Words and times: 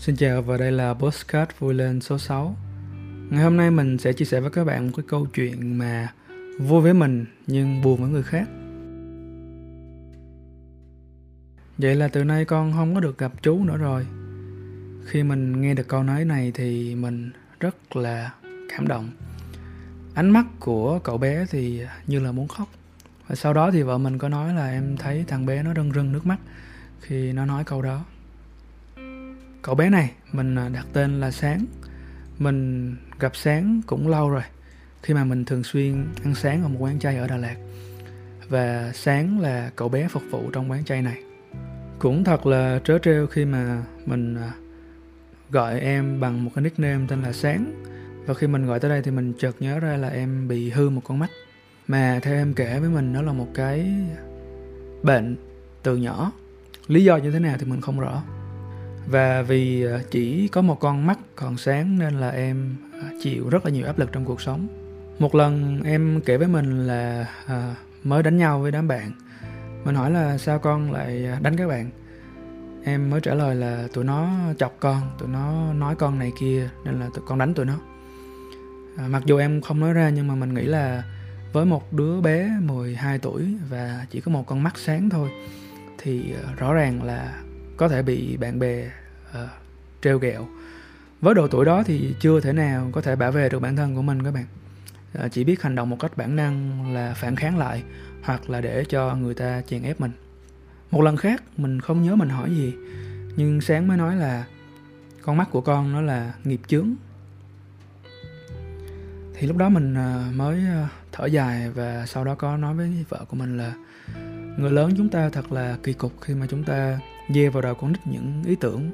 Xin 0.00 0.16
chào 0.16 0.42
và 0.42 0.56
đây 0.56 0.72
là 0.72 0.94
Postcard 0.94 1.50
vui 1.58 1.74
lên 1.74 2.00
số 2.00 2.18
6 2.18 2.56
Ngày 3.30 3.42
hôm 3.42 3.56
nay 3.56 3.70
mình 3.70 3.98
sẽ 3.98 4.12
chia 4.12 4.24
sẻ 4.24 4.40
với 4.40 4.50
các 4.50 4.64
bạn 4.64 4.86
một 4.86 4.92
cái 4.96 5.04
câu 5.08 5.26
chuyện 5.34 5.78
mà 5.78 6.12
vui 6.58 6.80
với 6.80 6.94
mình 6.94 7.26
nhưng 7.46 7.82
buồn 7.82 8.00
với 8.00 8.10
người 8.10 8.22
khác. 8.22 8.48
Vậy 11.78 11.94
là 11.94 12.08
từ 12.08 12.24
nay 12.24 12.44
con 12.44 12.72
không 12.72 12.94
có 12.94 13.00
được 13.00 13.18
gặp 13.18 13.32
chú 13.42 13.64
nữa 13.64 13.76
rồi. 13.76 14.06
Khi 15.06 15.22
mình 15.22 15.60
nghe 15.60 15.74
được 15.74 15.88
câu 15.88 16.02
nói 16.02 16.24
này 16.24 16.52
thì 16.54 16.94
mình 16.94 17.30
rất 17.60 17.96
là 17.96 18.30
cảm 18.68 18.88
động. 18.88 19.10
Ánh 20.14 20.30
mắt 20.30 20.46
của 20.60 20.98
cậu 20.98 21.18
bé 21.18 21.46
thì 21.50 21.82
như 22.06 22.20
là 22.20 22.32
muốn 22.32 22.48
khóc. 22.48 22.68
Và 23.28 23.34
sau 23.34 23.52
đó 23.52 23.70
thì 23.70 23.82
vợ 23.82 23.98
mình 23.98 24.18
có 24.18 24.28
nói 24.28 24.54
là 24.54 24.70
em 24.70 24.96
thấy 24.96 25.24
thằng 25.28 25.46
bé 25.46 25.62
nó 25.62 25.74
rưng 25.74 25.92
rưng 25.92 26.12
nước 26.12 26.26
mắt 26.26 26.38
Khi 27.00 27.32
nó 27.32 27.46
nói 27.46 27.64
câu 27.64 27.82
đó. 27.82 28.04
Cậu 29.62 29.74
bé 29.74 29.90
này, 29.90 30.12
mình 30.32 30.54
à, 30.58 30.68
đặt 30.68 30.86
tên 30.92 31.20
là 31.20 31.30
Sáng. 31.30 31.64
Mình 32.38 32.96
gặp 33.18 33.36
Sáng 33.36 33.80
cũng 33.86 34.08
lâu 34.08 34.30
rồi, 34.30 34.42
Khi 35.02 35.14
mà 35.14 35.24
mình 35.24 35.44
thường 35.44 35.64
xuyên 35.64 36.06
ăn 36.24 36.34
sáng 36.34 36.62
ở 36.62 36.68
một 36.68 36.78
quán 36.80 36.98
chay 36.98 37.16
ở 37.16 37.26
Đà 37.26 37.36
Lạt. 37.36 37.56
Và 38.48 38.92
Sáng 38.94 39.40
là 39.40 39.70
cậu 39.76 39.88
bé 39.88 40.08
phục 40.08 40.22
vụ 40.30 40.50
trong 40.52 40.70
quán 40.70 40.84
chay 40.84 41.02
này. 41.02 41.22
Cũng 41.98 42.24
thật 42.24 42.46
là 42.46 42.80
trớ 42.84 42.98
trêu 42.98 43.26
khi 43.26 43.44
mà 43.44 43.82
mình 44.06 44.36
à, 44.36 44.52
gọi 45.50 45.80
em 45.80 46.20
bằng 46.20 46.44
một 46.44 46.50
cái 46.54 46.64
nickname 46.64 47.06
tên 47.08 47.22
là 47.22 47.32
Sáng. 47.32 47.84
Và 48.26 48.34
khi 48.34 48.46
mình 48.46 48.66
gọi 48.66 48.80
tới 48.80 48.90
đây 48.90 49.02
thì 49.02 49.10
mình 49.10 49.32
chợt 49.38 49.56
nhớ 49.60 49.80
ra 49.80 49.96
là 49.96 50.08
em 50.08 50.48
bị 50.48 50.70
hư 50.70 50.90
một 50.90 51.00
con 51.04 51.18
mắt. 51.18 51.30
Mà 51.86 52.20
theo 52.22 52.34
em 52.34 52.54
kể 52.54 52.80
với 52.80 52.88
mình, 52.88 53.12
nó 53.12 53.22
là 53.22 53.32
một 53.32 53.48
cái 53.54 53.94
bệnh 55.02 55.36
từ 55.82 55.96
nhỏ. 55.96 56.32
Lý 56.86 57.04
do 57.04 57.16
như 57.16 57.30
thế 57.30 57.38
nào 57.38 57.56
thì 57.58 57.66
mình 57.66 57.80
không 57.80 58.00
rõ 58.00 58.22
và 59.06 59.42
vì 59.42 59.82
ờ, 59.82 60.02
chỉ 60.10 60.48
có 60.48 60.62
một 60.62 60.80
con 60.80 61.06
mắt 61.06 61.18
còn 61.36 61.56
sáng 61.56 61.98
nên 61.98 62.14
là 62.14 62.30
em 62.30 62.76
ờ, 62.92 63.08
chịu 63.22 63.48
rất 63.48 63.64
là 63.64 63.70
nhiều 63.70 63.86
áp 63.86 63.98
lực 63.98 64.12
trong 64.12 64.24
cuộc 64.24 64.40
sống. 64.40 64.68
Một 65.18 65.34
lần 65.34 65.82
em 65.84 66.20
kể 66.24 66.36
với 66.36 66.48
mình 66.48 66.86
là 66.86 67.26
à, 67.46 67.74
mới 68.04 68.22
đánh 68.22 68.36
nhau 68.36 68.60
với 68.60 68.70
đám 68.70 68.88
bạn. 68.88 69.12
Mình 69.84 69.94
hỏi 69.94 70.10
là 70.10 70.38
sao 70.38 70.58
con 70.58 70.92
lại 70.92 71.28
đánh 71.40 71.56
các 71.56 71.68
bạn? 71.68 71.90
Em 72.84 73.10
mới 73.10 73.20
trả 73.20 73.34
lời 73.34 73.54
là 73.54 73.88
tụi 73.92 74.04
nó 74.04 74.30
chọc 74.58 74.76
con 74.80 75.00
tụi 75.18 75.28
nó 75.28 75.72
nói 75.72 75.94
con 75.94 76.18
này 76.18 76.32
kia 76.40 76.68
nên 76.84 77.00
là 77.00 77.08
tụi 77.14 77.24
con 77.26 77.38
đánh 77.38 77.54
tụi 77.54 77.66
nó. 77.66 77.78
À, 78.96 79.08
mặc 79.08 79.22
dù 79.26 79.36
em 79.36 79.60
không 79.60 79.80
nói 79.80 79.92
ra 79.92 80.10
nhưng 80.10 80.28
mà 80.28 80.34
mình 80.34 80.54
nghĩ 80.54 80.62
là 80.62 81.02
với 81.52 81.64
một 81.64 81.92
đứa 81.92 82.20
bé 82.20 82.50
12 82.60 83.18
tuổi 83.18 83.56
và 83.70 84.06
chỉ 84.10 84.20
có 84.20 84.32
một 84.32 84.46
con 84.46 84.62
mắt 84.62 84.78
sáng 84.78 85.10
thôi 85.10 85.30
thì 85.98 86.34
rõ 86.58 86.74
ràng 86.74 87.02
là 87.02 87.42
có 87.80 87.88
thể 87.88 88.02
bị 88.02 88.36
bạn 88.36 88.58
bè 88.58 88.90
uh, 89.30 89.48
trêu 90.02 90.18
ghẹo. 90.18 90.46
Với 91.20 91.34
độ 91.34 91.48
tuổi 91.48 91.64
đó 91.64 91.82
thì 91.82 92.14
chưa 92.20 92.40
thể 92.40 92.52
nào 92.52 92.90
có 92.92 93.00
thể 93.00 93.16
bảo 93.16 93.32
vệ 93.32 93.48
được 93.48 93.58
bản 93.58 93.76
thân 93.76 93.96
của 93.96 94.02
mình 94.02 94.22
các 94.22 94.34
bạn. 94.34 94.44
Uh, 95.24 95.32
chỉ 95.32 95.44
biết 95.44 95.62
hành 95.62 95.74
động 95.74 95.90
một 95.90 95.96
cách 96.00 96.16
bản 96.16 96.36
năng 96.36 96.84
là 96.94 97.14
phản 97.14 97.36
kháng 97.36 97.58
lại 97.58 97.82
hoặc 98.22 98.50
là 98.50 98.60
để 98.60 98.84
cho 98.88 99.14
người 99.14 99.34
ta 99.34 99.62
chèn 99.66 99.82
ép 99.82 100.00
mình. 100.00 100.10
Một 100.90 101.02
lần 101.02 101.16
khác 101.16 101.42
mình 101.56 101.80
không 101.80 102.02
nhớ 102.02 102.16
mình 102.16 102.28
hỏi 102.28 102.50
gì 102.50 102.74
nhưng 103.36 103.60
sáng 103.60 103.88
mới 103.88 103.96
nói 103.96 104.16
là 104.16 104.44
con 105.22 105.36
mắt 105.36 105.48
của 105.50 105.60
con 105.60 105.92
nó 105.92 106.00
là 106.00 106.34
nghiệp 106.44 106.60
chướng. 106.68 106.94
Thì 109.34 109.46
lúc 109.46 109.56
đó 109.56 109.68
mình 109.68 109.94
ờ, 109.94 110.24
mới 110.34 110.60
thở 111.12 111.26
dài 111.26 111.70
và 111.70 112.06
sau 112.06 112.24
đó 112.24 112.34
có 112.34 112.56
nói 112.56 112.74
với 112.74 113.04
vợ 113.08 113.24
của 113.28 113.36
mình 113.36 113.56
là 113.58 113.74
người 114.58 114.70
lớn 114.70 114.92
chúng 114.96 115.08
ta 115.08 115.28
thật 115.28 115.52
là 115.52 115.76
kỳ 115.82 115.92
cục 115.92 116.12
khi 116.20 116.34
mà 116.34 116.46
chúng 116.50 116.64
ta 116.64 116.98
dê 117.34 117.48
vào 117.48 117.62
đầu 117.62 117.74
con 117.74 117.92
nít 117.92 118.06
những 118.06 118.42
ý 118.46 118.56
tưởng 118.60 118.90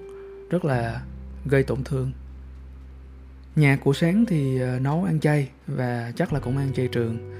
rất 0.50 0.64
là 0.64 1.02
gây 1.46 1.62
tổn 1.62 1.84
thương. 1.84 2.12
Nhà 3.56 3.78
của 3.84 3.92
sáng 3.92 4.24
thì 4.26 4.60
ờ, 4.60 4.78
nấu 4.78 5.04
ăn 5.04 5.20
chay 5.20 5.48
và 5.66 6.12
chắc 6.16 6.32
là 6.32 6.40
cũng 6.40 6.58
ăn 6.58 6.72
chay 6.76 6.88
trường. 6.88 7.32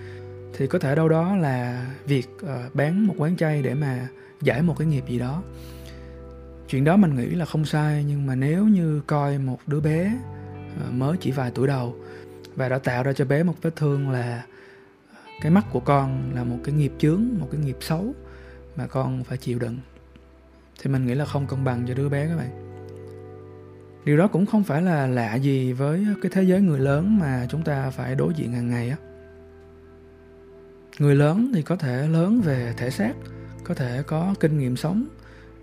Thì 0.57 0.67
có 0.67 0.79
thể 0.79 0.95
đâu 0.95 1.09
đó 1.09 1.37
là 1.37 1.87
việc 2.07 2.29
ờ, 2.43 2.71
bán 2.75 3.07
một 3.07 3.15
quán 3.17 3.37
chay 3.37 3.63
để 3.63 3.75
mà 3.75 4.09
giải 4.43 4.63
một 4.63 4.75
cái 4.79 4.87
nghiệp 4.87 5.05
gì 5.09 5.19
đó. 5.19 5.43
Chuyện 6.69 6.85
đó 6.85 6.97
mình 6.97 7.17
nghĩ 7.17 7.27
là 7.27 7.45
không 7.45 7.65
sai, 7.65 8.05
nhưng 8.05 8.27
mà 8.27 8.35
nếu 8.35 8.65
như 8.65 9.01
coi 9.07 9.39
một 9.39 9.59
đứa 9.67 9.81
bé 9.81 10.13
ờ, 10.81 10.91
mới 10.91 11.17
chỉ 11.21 11.31
vài 11.31 11.51
tuổi 11.55 11.67
đầu 11.67 11.97
và 12.57 12.69
đã 12.69 12.79
tạo 12.79 13.03
ra 13.03 13.13
cho 13.13 13.25
bé 13.25 13.43
một 13.43 13.55
vết 13.63 13.77
thương 13.77 14.11
là 14.11 14.45
cái 15.41 15.51
mắt 15.51 15.65
của 15.73 15.81
con 15.81 16.33
là 16.35 16.45
một 16.45 16.59
cái 16.65 16.75
nghiệp 16.75 16.93
chướng, 16.99 17.25
một 17.39 17.49
cái 17.53 17.61
nghiệp 17.61 17.77
xấu 17.81 18.15
mà 18.77 18.87
con 18.87 19.25
phải 19.25 19.39
chịu 19.39 19.59
đựng 19.59 19.79
thì 20.83 20.91
mình 20.91 21.07
nghĩ 21.07 21.15
là 21.15 21.25
không 21.25 21.47
công 21.47 21.65
bằng 21.65 21.85
cho 21.89 21.95
đứa 21.95 22.09
bé 22.09 22.29
các 22.29 22.37
bạn. 22.37 22.51
Điều 24.05 24.17
đó 24.17 24.29
cũng 24.29 24.47
không 24.47 24.65
phải 24.65 24.83
là 24.83 25.07
lạ 25.07 25.35
gì 25.35 25.73
với 25.73 26.07
cái 26.23 26.31
thế 26.35 26.43
giới 26.43 26.61
người 26.61 26.81
lớn 26.81 27.19
mà 27.19 27.47
chúng 27.51 27.63
ta 27.63 27.91
phải 27.91 28.15
đối 28.15 28.35
diện 28.35 28.53
hàng 28.53 28.71
ngày 28.71 28.91
á. 28.91 28.97
Người 30.99 31.15
lớn 31.15 31.51
thì 31.55 31.63
có 31.63 31.77
thể 31.77 32.09
lớn 32.09 32.41
về 32.41 32.75
thể 32.77 32.91
xác, 32.91 33.13
có 33.65 33.75
thể 33.75 34.03
có 34.07 34.35
kinh 34.41 34.59
nghiệm 34.59 34.77
sống, 34.77 35.07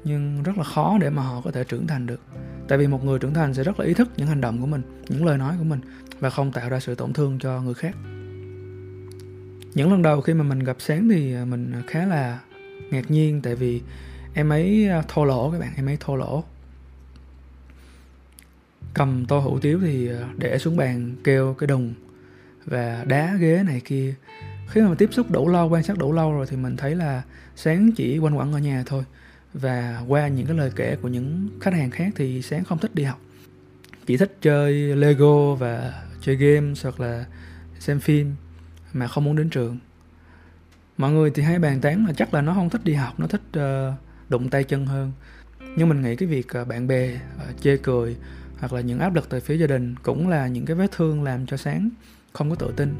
nhưng 0.03 0.43
rất 0.43 0.57
là 0.57 0.63
khó 0.63 0.97
để 1.01 1.09
mà 1.09 1.21
họ 1.21 1.41
có 1.41 1.51
thể 1.51 1.63
trưởng 1.63 1.87
thành 1.87 2.05
được. 2.05 2.19
Tại 2.67 2.77
vì 2.77 2.87
một 2.87 3.03
người 3.03 3.19
trưởng 3.19 3.33
thành 3.33 3.53
sẽ 3.53 3.63
rất 3.63 3.79
là 3.79 3.85
ý 3.85 3.93
thức 3.93 4.09
những 4.17 4.27
hành 4.27 4.41
động 4.41 4.61
của 4.61 4.67
mình, 4.67 4.81
những 5.09 5.25
lời 5.25 5.37
nói 5.37 5.55
của 5.57 5.63
mình 5.63 5.79
và 6.19 6.29
không 6.29 6.51
tạo 6.51 6.69
ra 6.69 6.79
sự 6.79 6.95
tổn 6.95 7.13
thương 7.13 7.39
cho 7.39 7.61
người 7.61 7.73
khác. 7.73 7.95
Những 9.73 9.91
lần 9.91 10.01
đầu 10.01 10.21
khi 10.21 10.33
mà 10.33 10.43
mình 10.43 10.59
gặp 10.59 10.75
sáng 10.79 11.09
thì 11.09 11.35
mình 11.45 11.73
khá 11.87 12.05
là 12.05 12.39
ngạc 12.91 13.11
nhiên 13.11 13.41
tại 13.41 13.55
vì 13.55 13.81
em 14.33 14.49
ấy 14.49 14.87
à, 14.87 15.03
thô 15.07 15.25
lỗ 15.25 15.51
các 15.51 15.59
bạn 15.59 15.73
em 15.75 15.85
ấy 15.85 15.97
thô 15.99 16.15
lỗ. 16.15 16.43
Cầm 18.93 19.25
tô 19.25 19.39
hủ 19.39 19.59
tiếu 19.59 19.79
thì 19.81 20.09
à, 20.09 20.29
để 20.37 20.57
xuống 20.57 20.77
bàn 20.77 21.15
kêu 21.23 21.53
cái 21.53 21.67
đùng 21.67 21.93
và 22.65 23.03
đá 23.07 23.35
ghế 23.39 23.63
này 23.65 23.81
kia. 23.85 24.13
Khi 24.67 24.81
mà 24.81 24.95
tiếp 24.97 25.09
xúc 25.11 25.31
đủ 25.31 25.49
lâu 25.49 25.69
quan 25.69 25.83
sát 25.83 25.97
đủ 25.97 26.13
lâu 26.13 26.31
rồi 26.33 26.45
thì 26.49 26.57
mình 26.57 26.77
thấy 26.77 26.95
là 26.95 27.21
sáng 27.55 27.91
chỉ 27.91 28.17
quanh 28.17 28.37
quẩn 28.37 28.53
ở 28.53 28.59
nhà 28.59 28.83
thôi. 28.85 29.03
Và 29.53 30.03
qua 30.07 30.27
những 30.27 30.47
cái 30.47 30.57
lời 30.57 30.71
kể 30.75 30.95
của 31.01 31.07
những 31.07 31.49
khách 31.61 31.73
hàng 31.73 31.91
khác 31.91 32.13
thì 32.15 32.41
sáng 32.41 32.63
không 32.63 32.77
thích 32.79 32.95
đi 32.95 33.03
học. 33.03 33.19
Chỉ 34.05 34.17
thích 34.17 34.37
chơi 34.41 34.73
lego 34.95 35.55
và 35.55 36.03
chơi 36.21 36.35
game 36.35 36.73
hoặc 36.83 36.99
là 36.99 37.25
xem 37.79 37.99
phim 37.99 38.35
mà 38.93 39.07
không 39.07 39.23
muốn 39.23 39.35
đến 39.35 39.49
trường. 39.49 39.77
Mọi 40.97 41.11
người 41.11 41.31
thì 41.31 41.43
hay 41.43 41.59
bàn 41.59 41.81
tán 41.81 42.05
là 42.05 42.13
chắc 42.13 42.33
là 42.33 42.41
nó 42.41 42.53
không 42.53 42.69
thích 42.69 42.83
đi 42.83 42.93
học 42.93 43.19
nó 43.19 43.27
thích 43.27 43.41
uh, 43.57 43.93
đụng 44.29 44.49
tay 44.49 44.63
chân 44.63 44.85
hơn. 44.85 45.11
Nhưng 45.77 45.89
mình 45.89 46.01
nghĩ 46.01 46.15
cái 46.15 46.27
việc 46.27 46.53
à, 46.53 46.63
bạn 46.63 46.87
bè 46.87 47.13
à, 47.39 47.45
chê 47.61 47.77
cười 47.77 48.17
hoặc 48.59 48.73
là 48.73 48.81
những 48.81 48.99
áp 48.99 49.15
lực 49.15 49.29
từ 49.29 49.39
phía 49.39 49.57
gia 49.57 49.67
đình 49.67 49.95
cũng 50.03 50.27
là 50.27 50.47
những 50.47 50.65
cái 50.65 50.75
vết 50.75 50.91
thương 50.91 51.23
làm 51.23 51.45
cho 51.45 51.57
sáng 51.57 51.89
không 52.33 52.49
có 52.49 52.55
tự 52.55 52.73
tin. 52.77 52.95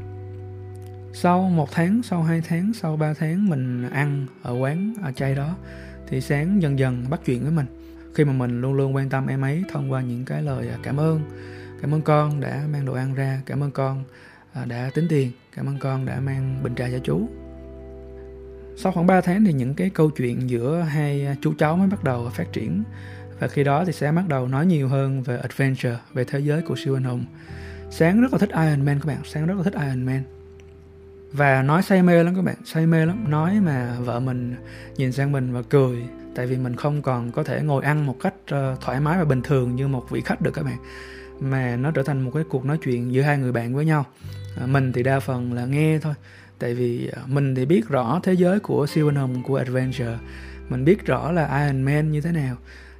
Sau 1.12 1.42
một 1.42 1.72
tháng, 1.72 2.02
sau 2.02 2.22
hai 2.22 2.42
tháng, 2.48 2.72
sau 2.74 2.96
ba 2.96 3.14
tháng 3.14 3.48
mình 3.48 3.90
ăn 3.90 4.26
ở 4.42 4.52
quán 4.52 4.94
ở 5.02 5.12
chay 5.12 5.34
đó 5.34 5.56
thì 6.06 6.20
sáng 6.20 6.62
dần 6.62 6.78
dần 6.78 7.04
bắt 7.10 7.20
chuyện 7.24 7.42
với 7.42 7.52
mình. 7.52 7.66
Khi 8.14 8.24
mà 8.24 8.32
mình 8.32 8.60
luôn 8.60 8.74
luôn 8.74 8.94
quan 8.94 9.08
tâm 9.08 9.26
em 9.26 9.40
ấy 9.40 9.64
thông 9.72 9.92
qua 9.92 10.02
những 10.02 10.24
cái 10.24 10.42
lời 10.42 10.68
cảm 10.82 11.00
ơn 11.00 11.20
cảm 11.80 11.94
ơn 11.94 12.02
con 12.02 12.40
đã 12.40 12.64
mang 12.72 12.84
đồ 12.84 12.92
ăn 12.92 13.14
ra, 13.14 13.40
cảm 13.46 13.62
ơn 13.62 13.70
con 13.70 14.04
đã 14.66 14.90
tính 14.94 15.06
tiền, 15.08 15.30
cảm 15.56 15.66
ơn 15.66 15.78
con 15.78 16.06
đã 16.06 16.20
mang 16.20 16.62
bình 16.62 16.74
trà 16.74 16.88
cho 16.92 16.98
chú 16.98 17.28
sau 18.76 18.92
khoảng 18.92 19.06
3 19.06 19.20
tháng 19.20 19.44
thì 19.44 19.52
những 19.52 19.74
cái 19.74 19.90
câu 19.90 20.10
chuyện 20.10 20.50
giữa 20.50 20.80
hai 20.80 21.26
à, 21.26 21.36
chú 21.40 21.54
cháu 21.58 21.76
mới 21.76 21.88
bắt 21.88 22.04
đầu 22.04 22.30
phát 22.34 22.52
triển. 22.52 22.82
Và 23.38 23.48
khi 23.48 23.64
đó 23.64 23.84
thì 23.84 23.92
sẽ 23.92 24.12
bắt 24.12 24.28
đầu 24.28 24.48
nói 24.48 24.66
nhiều 24.66 24.88
hơn 24.88 25.22
về 25.22 25.38
adventure, 25.38 25.96
về 26.14 26.24
thế 26.24 26.38
giới 26.38 26.62
của 26.62 26.76
siêu 26.76 26.96
anh 26.96 27.04
hùng. 27.04 27.24
Sáng 27.90 28.20
rất 28.20 28.32
là 28.32 28.38
thích 28.38 28.50
Iron 28.50 28.84
Man 28.84 29.00
các 29.00 29.06
bạn, 29.06 29.18
sáng 29.24 29.46
rất 29.46 29.54
là 29.56 29.62
thích 29.62 29.74
Iron 29.74 30.06
Man. 30.06 30.22
Và 31.32 31.62
nói 31.62 31.82
say 31.82 32.02
mê 32.02 32.22
lắm 32.22 32.34
các 32.34 32.42
bạn, 32.42 32.56
say 32.64 32.86
mê 32.86 33.06
lắm. 33.06 33.24
Nói 33.30 33.60
mà 33.60 33.96
vợ 34.00 34.20
mình 34.20 34.54
nhìn 34.96 35.12
sang 35.12 35.32
mình 35.32 35.52
và 35.52 35.62
cười, 35.62 36.02
tại 36.34 36.46
vì 36.46 36.56
mình 36.56 36.76
không 36.76 37.02
còn 37.02 37.32
có 37.32 37.42
thể 37.44 37.62
ngồi 37.62 37.84
ăn 37.84 38.06
một 38.06 38.16
cách 38.20 38.34
ờ, 38.46 38.76
thoải 38.80 39.00
mái 39.00 39.18
và 39.18 39.24
bình 39.24 39.42
thường 39.42 39.76
như 39.76 39.88
một 39.88 40.10
vị 40.10 40.20
khách 40.20 40.40
được 40.40 40.54
các 40.54 40.64
bạn. 40.64 40.76
Mà 41.40 41.76
nó 41.76 41.90
trở 41.90 42.02
thành 42.02 42.20
một 42.20 42.30
cái 42.34 42.44
cuộc 42.48 42.64
nói 42.64 42.78
chuyện 42.84 43.12
giữa 43.12 43.22
hai 43.22 43.38
người 43.38 43.52
bạn 43.52 43.74
với 43.74 43.84
nhau. 43.84 44.04
Ờ, 44.56 44.66
mình 44.66 44.92
thì 44.92 45.02
đa 45.02 45.20
phần 45.20 45.52
là 45.52 45.64
nghe 45.64 45.98
thôi 45.98 46.14
tại 46.58 46.74
vì 46.74 47.08
à, 47.16 47.22
mình 47.26 47.54
thì 47.54 47.66
biết 47.66 47.88
rõ 47.88 48.20
thế 48.22 48.32
giới 48.32 48.60
của 48.60 48.86
siêu 48.86 49.08
anh 49.08 49.16
hùng 49.16 49.42
của 49.42 49.56
adventure. 49.56 50.18
Mình 50.68 50.84
biết 50.84 51.06
rõ 51.06 51.32
là 51.32 51.64
Iron 51.64 51.82
Man 51.82 52.12
như 52.12 52.20
thế 52.20 52.32
nào. 52.32 52.56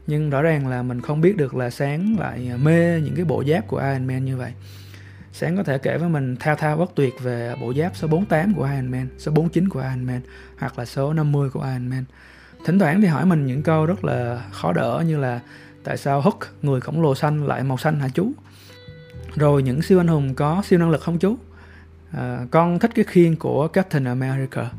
Nhưng 0.07 0.31
rõ 0.31 0.43
ràng 0.43 0.69
là 0.69 0.83
mình 0.83 1.01
không 1.01 1.21
biết 1.21 1.37
được 1.37 1.55
là 1.55 1.71
sáng 1.71 2.17
lại 2.19 2.49
à, 2.51 2.57
mê 2.57 3.01
những 3.01 3.15
cái 3.15 3.25
bộ 3.25 3.45
giáp 3.45 3.69
của 3.69 3.79
Iron 3.79 4.07
Man 4.07 4.25
như 4.25 4.37
vậy. 4.37 4.53
Sáng 5.33 5.57
có 5.57 5.63
thể 5.63 5.79
kể 5.79 5.99
với 5.99 6.09
mình 6.09 6.37
thao 6.41 6.57
thao 6.57 6.77
bất 6.77 6.95
tuyệt 6.95 7.15
về 7.23 7.55
bộ 7.61 7.75
giáp 7.75 7.97
số 7.97 8.09
48 8.09 8.55
của 8.55 8.65
Iron 8.65 8.91
Man, 8.91 9.09
số 9.19 9.33
49 9.33 9.69
của 9.69 9.81
Iron 9.81 10.05
Man, 10.05 10.21
hoặc 10.59 10.79
là 10.79 10.85
số 10.85 11.13
50 11.13 11.51
của 11.51 11.61
Iron 11.61 11.89
Man. 11.89 12.05
Thỉnh 12.65 12.79
thoảng 12.79 13.01
thì 13.01 13.07
hỏi 13.07 13.27
mình 13.27 13.47
những 13.47 13.63
câu 13.63 13.87
rất 13.87 14.05
là 14.05 14.43
khó 14.53 14.73
đỡ 14.73 15.03
như 15.07 15.19
là 15.19 15.41
tại 15.85 15.97
sao 15.97 16.21
Hulk 16.21 16.39
người 16.63 16.81
khổng 16.81 17.03
lồ 17.03 17.15
xanh, 17.15 17.47
lại 17.47 17.63
màu 17.63 17.79
xanh 17.79 18.01
hả 18.01 18.09
chú? 18.09 18.33
Rồi 19.37 19.63
những 19.63 19.83
siêu 19.83 20.01
anh 20.01 20.07
hùng 20.07 20.35
có 20.35 20.63
siêu 20.67 20.79
năng 20.79 20.91
lực 20.91 21.01
không 21.01 21.19
chú? 21.19 21.37
À, 22.17 22.47
con 22.51 22.79
thích 22.79 22.91
cái 22.95 23.05
khiên 23.05 23.37
của 23.37 23.69
Captain 23.69 24.05
America. 24.05 24.71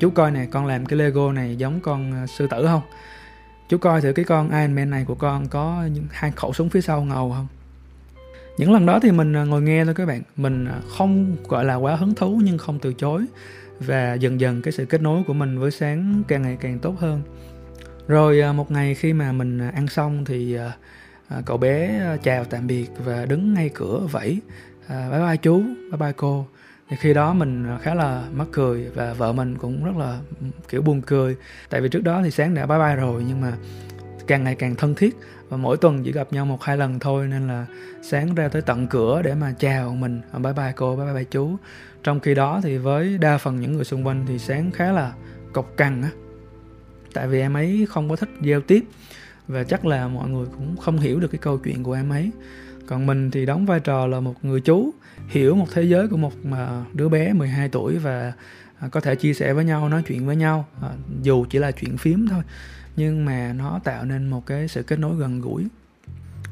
Chú 0.00 0.10
coi 0.10 0.30
nè 0.30 0.46
con 0.50 0.66
làm 0.66 0.86
cái 0.86 0.98
Lego 0.98 1.32
này 1.32 1.56
giống 1.56 1.80
con 1.80 2.22
uh, 2.24 2.30
sư 2.30 2.46
tử 2.50 2.66
không? 2.66 2.82
Chú 3.68 3.78
coi 3.78 4.00
thử 4.00 4.12
cái 4.12 4.24
con 4.24 4.50
Iron 4.50 4.74
Man 4.74 4.90
này 4.90 5.04
của 5.04 5.14
con 5.14 5.48
có 5.48 5.84
những 5.92 6.06
hai 6.10 6.30
khẩu 6.30 6.52
súng 6.52 6.68
phía 6.68 6.80
sau 6.80 7.02
ngầu 7.02 7.32
không? 7.32 7.46
Những 8.58 8.72
lần 8.72 8.86
đó 8.86 9.00
thì 9.02 9.10
mình 9.10 9.36
à, 9.36 9.44
ngồi 9.44 9.62
nghe 9.62 9.84
thôi 9.84 9.94
các 9.94 10.06
bạn. 10.06 10.22
Mình 10.36 10.64
à, 10.64 10.80
không 10.98 11.36
gọi 11.48 11.64
là 11.64 11.74
quá 11.74 11.96
hứng 11.96 12.14
thú 12.14 12.40
nhưng 12.44 12.58
không 12.58 12.78
từ 12.78 12.94
chối 12.94 13.24
và 13.80 14.14
dần 14.14 14.40
dần 14.40 14.62
cái 14.62 14.72
sự 14.72 14.84
kết 14.84 15.00
nối 15.00 15.22
của 15.26 15.34
mình 15.34 15.58
với 15.58 15.70
sáng 15.70 16.22
càng 16.28 16.42
ngày 16.42 16.56
càng 16.60 16.78
tốt 16.78 16.94
hơn. 16.98 17.22
Rồi 18.08 18.52
một 18.52 18.70
ngày 18.70 18.94
khi 18.94 19.12
mà 19.12 19.32
mình 19.32 19.58
ăn 19.58 19.88
xong 19.88 20.24
thì 20.24 20.58
cậu 21.46 21.56
bé 21.56 22.00
chào 22.22 22.44
tạm 22.44 22.66
biệt 22.66 22.86
và 23.04 23.26
đứng 23.26 23.54
ngay 23.54 23.70
cửa 23.74 24.00
vẫy. 24.10 24.40
À, 24.88 25.08
bye 25.10 25.20
bye 25.20 25.36
chú, 25.36 25.60
bye 25.60 25.98
bye 26.00 26.12
cô. 26.16 26.46
Thì 26.88 26.96
khi 26.96 27.14
đó 27.14 27.34
mình 27.34 27.66
à, 27.66 27.78
khá 27.82 27.94
là 27.94 28.24
mắc 28.32 28.48
cười 28.52 28.90
và 28.94 29.12
vợ 29.12 29.32
mình 29.32 29.58
cũng 29.58 29.84
rất 29.84 29.96
là 29.96 30.20
kiểu 30.68 30.82
buồn 30.82 31.02
cười. 31.02 31.36
Tại 31.70 31.80
vì 31.80 31.88
trước 31.88 32.04
đó 32.04 32.20
thì 32.24 32.30
sáng 32.30 32.54
đã 32.54 32.66
bye 32.66 32.78
bye 32.78 32.96
rồi 32.96 33.24
nhưng 33.28 33.40
mà 33.40 33.52
càng 34.26 34.44
ngày 34.44 34.54
càng 34.54 34.74
thân 34.74 34.94
thiết 34.94 35.16
và 35.48 35.56
mỗi 35.56 35.76
tuần 35.76 36.04
chỉ 36.04 36.12
gặp 36.12 36.32
nhau 36.32 36.46
một 36.46 36.62
hai 36.62 36.76
lần 36.76 36.98
thôi 36.98 37.26
nên 37.26 37.48
là 37.48 37.66
sáng 38.02 38.34
ra 38.34 38.48
tới 38.48 38.62
tận 38.62 38.86
cửa 38.86 39.22
để 39.22 39.34
mà 39.34 39.54
chào 39.58 39.94
mình. 39.94 40.20
À, 40.32 40.38
bye 40.38 40.52
bye 40.52 40.72
cô, 40.76 40.96
bye 40.96 41.14
bye 41.14 41.24
chú. 41.24 41.56
Trong 42.02 42.20
khi 42.20 42.34
đó 42.34 42.60
thì 42.62 42.78
với 42.78 43.18
đa 43.18 43.38
phần 43.38 43.60
những 43.60 43.72
người 43.72 43.84
xung 43.84 44.06
quanh 44.06 44.24
thì 44.28 44.38
sáng 44.38 44.70
khá 44.70 44.92
là 44.92 45.12
cộc 45.52 45.76
cằn 45.76 46.02
á. 46.02 46.10
Tại 47.12 47.28
vì 47.28 47.40
em 47.40 47.54
ấy 47.54 47.86
không 47.90 48.08
có 48.08 48.16
thích 48.16 48.30
giao 48.42 48.60
tiếp 48.60 48.84
và 49.48 49.64
chắc 49.64 49.86
là 49.86 50.08
mọi 50.08 50.28
người 50.28 50.46
cũng 50.46 50.76
không 50.76 50.98
hiểu 50.98 51.20
được 51.20 51.28
cái 51.28 51.38
câu 51.38 51.58
chuyện 51.58 51.82
của 51.82 51.92
em 51.92 52.10
ấy 52.10 52.30
còn 52.88 53.06
mình 53.06 53.30
thì 53.30 53.46
đóng 53.46 53.66
vai 53.66 53.80
trò 53.80 54.06
là 54.06 54.20
một 54.20 54.44
người 54.44 54.60
chú, 54.60 54.90
hiểu 55.28 55.54
một 55.54 55.66
thế 55.72 55.82
giới 55.82 56.08
của 56.08 56.16
một 56.16 56.32
à, 56.52 56.84
đứa 56.92 57.08
bé 57.08 57.32
12 57.32 57.68
tuổi 57.68 57.98
và 57.98 58.32
à, 58.78 58.88
có 58.88 59.00
thể 59.00 59.14
chia 59.14 59.34
sẻ 59.34 59.52
với 59.52 59.64
nhau, 59.64 59.88
nói 59.88 60.02
chuyện 60.06 60.26
với 60.26 60.36
nhau 60.36 60.66
à, 60.82 60.88
dù 61.22 61.46
chỉ 61.50 61.58
là 61.58 61.70
chuyện 61.70 61.96
phím 61.96 62.26
thôi. 62.30 62.42
Nhưng 62.96 63.24
mà 63.24 63.52
nó 63.52 63.80
tạo 63.84 64.04
nên 64.04 64.26
một 64.26 64.46
cái 64.46 64.68
sự 64.68 64.82
kết 64.82 64.98
nối 64.98 65.16
gần 65.16 65.40
gũi. 65.40 65.66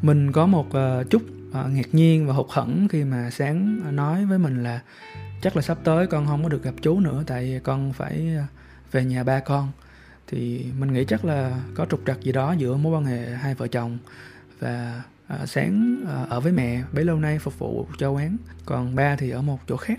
Mình 0.02 0.32
có 0.32 0.46
một 0.46 0.66
chút 1.10 1.22
ngạc 1.68 1.88
nhiên 1.92 2.26
và 2.26 2.34
hụt 2.34 2.46
hẫng 2.50 2.88
khi 2.88 3.04
mà 3.04 3.30
sáng 3.30 3.80
nói 3.96 4.26
với 4.26 4.38
mình 4.38 4.62
là 4.62 4.80
chắc 5.42 5.56
là 5.56 5.62
sắp 5.62 5.78
tới 5.84 6.06
con 6.06 6.26
không 6.26 6.42
có 6.42 6.48
được 6.48 6.62
gặp 6.62 6.74
chú 6.82 7.00
nữa, 7.00 7.22
tại 7.26 7.60
con 7.64 7.92
phải 7.92 8.36
về 8.92 9.04
nhà 9.04 9.24
ba 9.24 9.40
con. 9.40 9.70
Thì 10.26 10.66
mình 10.78 10.92
nghĩ 10.92 11.04
chắc 11.04 11.24
là 11.24 11.60
có 11.74 11.86
trục 11.90 12.00
trặc 12.06 12.20
gì 12.20 12.32
đó 12.32 12.52
giữa 12.52 12.76
mối 12.76 12.96
quan 12.96 13.04
hệ 13.04 13.30
hai 13.30 13.54
vợ 13.54 13.66
chồng 13.66 13.98
và 14.58 15.02
à, 15.26 15.46
sáng 15.46 16.04
à, 16.08 16.26
ở 16.28 16.40
với 16.40 16.52
mẹ 16.52 16.82
bấy 16.92 17.04
lâu 17.04 17.20
nay 17.20 17.38
phục 17.38 17.58
vụ 17.58 17.86
cho 17.98 18.10
quán. 18.10 18.36
Còn 18.66 18.94
ba 18.94 19.16
thì 19.16 19.30
ở 19.30 19.42
một 19.42 19.60
chỗ 19.68 19.76
khác. 19.76 19.98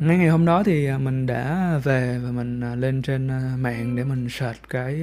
Ngay 0.00 0.18
ngày 0.18 0.28
hôm 0.28 0.44
đó 0.44 0.62
thì 0.62 0.86
à, 0.86 0.98
mình 0.98 1.26
đã 1.26 1.78
về 1.84 2.18
và 2.18 2.30
mình 2.30 2.60
à, 2.60 2.74
lên 2.74 3.02
trên 3.02 3.28
à, 3.28 3.56
mạng 3.58 3.96
để 3.96 4.04
mình 4.04 4.28
search 4.28 4.68
cái 4.68 5.02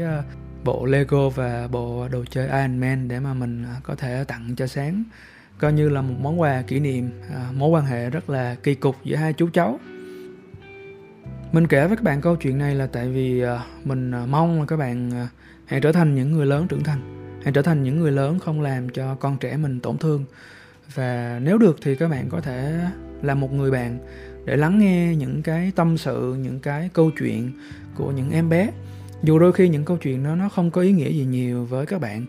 bộ 0.63 0.85
Lego 0.85 1.29
và 1.29 1.67
bộ 1.67 2.07
đồ 2.11 2.25
chơi 2.29 2.45
Iron 2.47 2.77
Man 2.79 3.07
để 3.07 3.19
mà 3.19 3.33
mình 3.33 3.65
có 3.83 3.95
thể 3.95 4.23
tặng 4.23 4.55
cho 4.55 4.67
sáng. 4.67 5.03
Coi 5.57 5.73
như 5.73 5.89
là 5.89 6.01
một 6.01 6.15
món 6.21 6.41
quà 6.41 6.61
kỷ 6.61 6.79
niệm 6.79 7.09
mối 7.53 7.69
quan 7.69 7.85
hệ 7.85 8.09
rất 8.09 8.29
là 8.29 8.55
kỳ 8.63 8.75
cục 8.75 8.95
giữa 9.03 9.15
hai 9.15 9.33
chú 9.33 9.49
cháu. 9.53 9.79
Mình 11.51 11.67
kể 11.67 11.87
với 11.87 11.97
các 11.97 12.03
bạn 12.03 12.21
câu 12.21 12.35
chuyện 12.35 12.57
này 12.57 12.75
là 12.75 12.87
tại 12.87 13.09
vì 13.09 13.43
mình 13.83 14.11
mong 14.27 14.59
là 14.59 14.65
các 14.65 14.77
bạn 14.77 15.27
hãy 15.65 15.79
trở 15.81 15.91
thành 15.91 16.15
những 16.15 16.31
người 16.31 16.45
lớn 16.45 16.67
trưởng 16.67 16.83
thành 16.83 17.20
hãy 17.43 17.53
trở 17.53 17.61
thành 17.61 17.83
những 17.83 17.99
người 17.99 18.11
lớn 18.11 18.39
không 18.39 18.61
làm 18.61 18.89
cho 18.89 19.15
con 19.15 19.37
trẻ 19.37 19.57
mình 19.57 19.79
tổn 19.79 19.97
thương. 19.97 20.25
Và 20.95 21.39
nếu 21.43 21.57
được 21.57 21.77
thì 21.81 21.95
các 21.95 22.09
bạn 22.09 22.29
có 22.29 22.41
thể 22.41 22.79
là 23.21 23.35
một 23.35 23.53
người 23.53 23.71
bạn 23.71 23.99
để 24.45 24.57
lắng 24.57 24.79
nghe 24.79 25.15
những 25.15 25.43
cái 25.43 25.71
tâm 25.75 25.97
sự, 25.97 26.35
những 26.41 26.59
cái 26.59 26.89
câu 26.93 27.11
chuyện 27.19 27.51
của 27.95 28.11
những 28.11 28.31
em 28.31 28.49
bé. 28.49 28.69
Dù 29.23 29.39
đôi 29.39 29.53
khi 29.53 29.69
những 29.69 29.85
câu 29.85 29.97
chuyện 29.97 30.23
đó 30.23 30.35
nó 30.35 30.49
không 30.49 30.71
có 30.71 30.81
ý 30.81 30.91
nghĩa 30.91 31.09
gì 31.09 31.25
nhiều 31.25 31.65
với 31.65 31.85
các 31.85 32.01
bạn, 32.01 32.25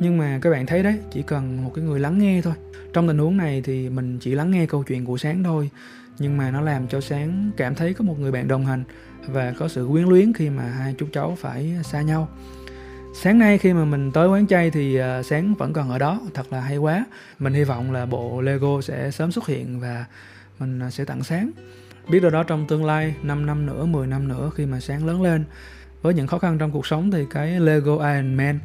nhưng 0.00 0.18
mà 0.18 0.38
các 0.42 0.50
bạn 0.50 0.66
thấy 0.66 0.82
đấy, 0.82 0.98
chỉ 1.10 1.22
cần 1.22 1.64
một 1.64 1.72
cái 1.74 1.84
người 1.84 2.00
lắng 2.00 2.18
nghe 2.18 2.40
thôi. 2.42 2.54
Trong 2.92 3.08
tình 3.08 3.18
huống 3.18 3.36
này 3.36 3.62
thì 3.64 3.88
mình 3.88 4.18
chỉ 4.18 4.34
lắng 4.34 4.50
nghe 4.50 4.66
câu 4.66 4.82
chuyện 4.82 5.04
của 5.04 5.16
sáng 5.16 5.44
thôi, 5.44 5.70
nhưng 6.18 6.36
mà 6.36 6.50
nó 6.50 6.60
làm 6.60 6.88
cho 6.88 7.00
sáng 7.00 7.50
cảm 7.56 7.74
thấy 7.74 7.94
có 7.94 8.04
một 8.04 8.18
người 8.18 8.32
bạn 8.32 8.48
đồng 8.48 8.66
hành 8.66 8.84
và 9.26 9.54
có 9.58 9.68
sự 9.68 9.88
quyến 9.90 10.04
luyến 10.04 10.32
khi 10.32 10.50
mà 10.50 10.62
hai 10.62 10.94
chú 10.98 11.06
cháu 11.12 11.36
phải 11.40 11.74
xa 11.84 12.02
nhau 12.02 12.28
sáng 13.14 13.38
nay 13.38 13.58
khi 13.58 13.72
mà 13.72 13.84
mình 13.84 14.12
tới 14.12 14.28
quán 14.28 14.46
chay 14.46 14.70
thì 14.70 14.96
à, 14.96 15.22
sáng 15.22 15.54
vẫn 15.54 15.72
còn 15.72 15.90
ở 15.90 15.98
đó. 15.98 16.20
Thật 16.34 16.52
là 16.52 16.60
hay 16.60 16.76
quá. 16.76 17.04
Mình 17.38 17.52
hy 17.52 17.64
vọng 17.64 17.92
là 17.92 18.06
bộ 18.06 18.40
lego 18.40 18.80
sẽ 18.80 19.10
sớm 19.10 19.32
xuất 19.32 19.46
hiện 19.46 19.80
và 19.80 20.04
mình 20.58 20.78
à, 20.78 20.90
sẽ 20.90 21.04
tặng 21.04 21.22
sáng. 21.22 21.50
Biết 22.08 22.20
đâu 22.20 22.30
đó 22.30 22.42
trong 22.42 22.66
tương 22.66 22.84
lai 22.84 23.14
5 23.22 23.46
năm 23.46 23.66
nữa 23.66 23.84
10 23.84 24.06
năm 24.06 24.28
nữa 24.28 24.50
khi 24.54 24.66
mà 24.66 24.80
sáng 24.80 25.06
lớn 25.06 25.22
lên 25.22 25.44
với 26.02 26.14
những 26.14 26.26
khó 26.26 26.38
khăn 26.38 26.58
trong 26.58 26.70
cuộc 26.70 26.86
sống 26.86 27.10
thì 27.10 27.26
cái 27.30 27.60
Lego 27.60 27.92
Iron 27.92 28.34
Man 28.34 28.58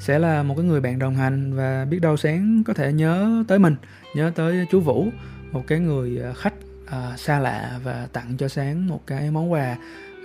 sẽ 0.00 0.18
là 0.18 0.42
một 0.42 0.54
cái 0.54 0.64
người 0.64 0.80
bạn 0.80 0.98
đồng 0.98 1.14
hành 1.14 1.54
và 1.54 1.84
biết 1.84 1.98
đâu 2.00 2.16
sáng 2.16 2.62
có 2.66 2.74
thể 2.74 2.92
nhớ 2.92 3.44
tới 3.48 3.58
mình 3.58 3.76
nhớ 4.14 4.32
tới 4.34 4.66
chú 4.70 4.80
Vũ 4.80 5.08
một 5.52 5.62
cái 5.66 5.78
người 5.78 6.20
à, 6.22 6.32
khách 6.32 6.54
uh, 6.84 7.18
xa 7.18 7.38
lạ 7.38 7.80
và 7.84 8.08
tặng 8.12 8.36
cho 8.38 8.48
sáng 8.48 8.88
một 8.88 9.00
cái 9.06 9.30
món 9.30 9.52
quà 9.52 9.76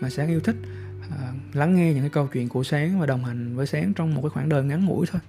mà 0.01 0.09
sáng 0.09 0.27
yêu 0.27 0.39
thích. 0.39 0.56
À, 1.19 1.34
lắng 1.54 1.75
nghe 1.75 1.94
những 1.94 2.02
cái 2.02 2.10
câu 2.10 2.28
chuyện 2.28 2.50
của 2.50 2.63
sáng 2.63 3.00
và 3.00 3.06
đồng 3.06 3.24
hành 3.24 3.56
với 3.56 3.68
sáng 3.68 3.94
trong 3.94 4.13
một 4.13 4.22
cái 4.22 4.30
khoảng 4.30 4.50
đời 4.50 4.63
ngắn 4.63 4.86
ngủi 4.86 5.06
thôi. 5.12 5.22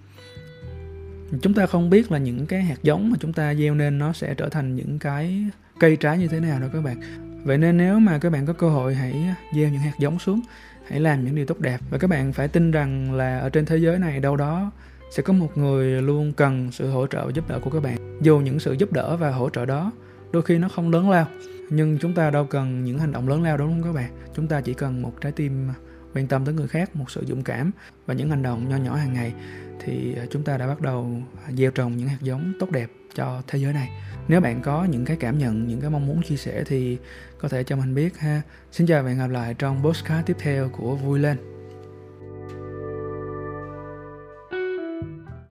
Chúng 1.43 1.55
ta 1.55 1.67
không 1.67 1.90
biết 1.90 2.12
là 2.12 2.19
những 2.19 2.46
cái 2.46 2.62
hạt 2.62 2.82
giống 2.82 3.11
mà 3.11 3.17
chúng 3.20 3.32
ta 3.32 3.55
gieo 3.55 3.75
nên 3.75 3.99
nó 3.99 4.12
sẽ 4.12 4.34
trở 4.34 4.49
thành 4.49 4.76
những 4.76 4.99
cái 4.99 5.44
cây 5.81 5.96
trái 5.96 6.19
như 6.19 6.29
thế 6.29 6.40
nào 6.40 6.61
đâu 6.61 6.70
các 6.73 6.81
bạn. 6.81 7.00
Vậy 7.44 7.58
nên 7.58 7.76
nếu 7.76 8.00
mà 8.00 8.19
các 8.19 8.31
bạn 8.31 8.46
có 8.46 8.52
cơ 8.52 8.69
hội, 8.69 8.94
hãy 8.94 9.34
gieo 9.55 9.69
những 9.69 9.81
hạt 9.81 9.94
giống 9.99 10.19
xuống, 10.19 10.40
hãy 10.87 11.00
làm 11.00 11.25
những 11.25 11.34
điều 11.34 11.46
tốt 11.46 11.58
đẹp. 11.61 11.81
Và 11.90 11.99
các 11.99 12.11
bạn 12.11 12.32
phải 12.32 12.49
tin 12.49 12.70
rằng 12.70 13.14
là 13.14 13.38
ở 13.38 13.49
trên 13.49 13.67
thế 13.67 13.76
giới 13.76 13.99
này 13.99 14.20
đâu 14.20 14.37
đó 14.37 14.70
sẽ 15.11 15.23
có 15.23 15.32
một 15.32 15.58
người 15.58 16.02
luôn 16.02 16.32
cần 16.32 16.73
sự 16.73 16.90
hỗ 16.90 17.06
trợ 17.06 17.26
và 17.26 17.32
giúp 17.34 17.49
đỡ 17.49 17.61
của 17.61 17.70
các 17.70 17.82
bạn. 17.82 18.19
Dù 18.23 18.38
những 18.38 18.61
sự 18.61 18.73
giúp 18.73 18.93
đỡ 18.93 19.17
và 19.17 19.31
hỗ 19.31 19.50
trợ 19.50 19.67
đó 19.67 19.93
đôi 20.32 20.43
khi 20.43 20.58
nó 20.58 20.69
không 20.69 20.90
lớn 20.90 21.11
lao 21.11 21.26
nhưng 21.74 21.98
chúng 21.98 22.14
ta 22.14 22.30
đâu 22.30 22.46
cần 22.46 22.84
những 22.84 22.98
hành 22.98 23.12
động 23.12 23.28
lớn 23.28 23.42
lao 23.42 23.56
đúng 23.56 23.69
không 23.69 23.82
các 23.82 23.92
bạn? 23.92 24.10
Chúng 24.34 24.48
ta 24.48 24.60
chỉ 24.60 24.74
cần 24.74 25.02
một 25.02 25.20
trái 25.20 25.32
tim 25.32 25.69
à, 25.70 25.74
quan 26.14 26.26
tâm 26.26 26.44
tới 26.44 26.54
người 26.54 26.69
khác, 26.69 26.96
một 26.96 27.10
sự 27.10 27.24
dũng 27.28 27.44
cảm 27.44 27.70
và 28.06 28.14
những 28.14 28.30
hành 28.30 28.42
động 28.42 28.69
nho 28.69 28.76
nhỏ 28.76 28.94
hàng 28.96 29.12
ngày 29.12 29.32
thì 29.80 30.14
à, 30.14 30.24
chúng 30.30 30.44
ta 30.44 30.58
đã 30.58 30.66
bắt 30.66 30.80
đầu 30.80 31.22
à, 31.46 31.52
gieo 31.52 31.70
trồng 31.70 31.96
những 31.96 32.08
hạt 32.08 32.19
giống 32.20 32.52
tốt 32.60 32.70
đẹp 32.70 32.90
cho 33.14 33.42
thế 33.46 33.58
giới 33.58 33.72
này. 33.72 33.90
Nếu 34.28 34.40
bạn 34.40 34.62
có 34.62 34.84
những 34.84 35.04
cái 35.04 35.16
cảm 35.16 35.38
nhận, 35.38 35.66
những 35.66 35.80
cái 35.80 35.90
mong 35.90 36.06
muốn 36.06 36.22
chia 36.22 36.36
sẻ 36.36 36.64
thì 36.66 36.98
có 37.38 37.48
thể 37.48 37.64
cho 37.64 37.76
mình 37.76 37.94
biết 37.94 38.19
ha. 38.19 38.43
Xin 38.72 38.86
chào 38.86 39.02
và 39.02 39.08
hẹn 39.08 39.19
gặp 39.19 39.31
lại 39.31 39.55
trong 39.55 39.82
postcard 39.82 40.26
tiếp 40.26 40.36
theo 40.41 40.69
của 40.69 40.96
vui 40.96 41.19
lên. 41.19 41.51